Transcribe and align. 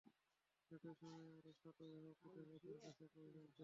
একই 0.71 0.93
সময়ে 0.93 1.29
আরও 1.37 1.51
সাত 1.53 1.77
অভিভাবক 1.81 2.15
পৃথকভাবে 2.21 2.57
তাঁর 2.63 2.93
কাছে 2.93 3.03
একই 3.03 3.19
অভিযোগ 3.19 3.45
দেন। 3.45 3.59